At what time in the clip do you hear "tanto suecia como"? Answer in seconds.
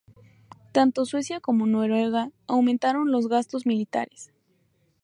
0.71-1.67